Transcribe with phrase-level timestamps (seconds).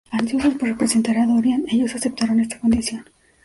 [0.09, 3.05] Ansiosos por representar a Dorian, ellos aceptaron esta condición.